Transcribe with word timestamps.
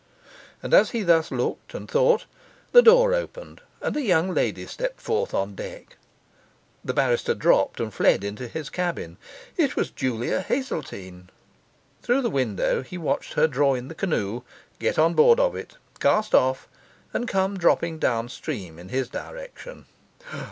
And 0.63 0.73
as 0.73 0.89
he 0.97 1.03
thus 1.03 1.29
looked 1.29 1.75
and 1.75 1.87
thought, 1.87 2.25
the 2.71 2.81
door 2.81 3.13
opened, 3.13 3.61
and 3.81 3.95
a 3.95 4.01
young 4.01 4.33
lady 4.33 4.65
stepped 4.65 4.99
forth 4.99 5.31
on 5.31 5.53
deck. 5.53 5.95
The 6.83 6.95
barrister 6.95 7.35
dropped 7.35 7.79
and 7.79 7.93
fled 7.93 8.23
into 8.23 8.47
his 8.47 8.71
cabin 8.71 9.17
it 9.57 9.75
was 9.75 9.91
Julia 9.91 10.41
Hazeltine! 10.41 11.29
Through 12.01 12.21
the 12.23 12.31
window 12.31 12.81
he 12.81 12.97
watched 12.97 13.33
her 13.33 13.45
draw 13.47 13.75
in 13.75 13.89
the 13.89 13.93
canoe, 13.93 14.41
get 14.79 14.97
on 14.97 15.13
board 15.13 15.39
of 15.39 15.55
it, 15.55 15.77
cast 15.99 16.33
off, 16.33 16.67
and 17.13 17.27
come 17.27 17.59
dropping 17.59 17.99
downstream 17.99 18.79
in 18.79 18.89
his 18.89 19.07
direction. 19.07 19.85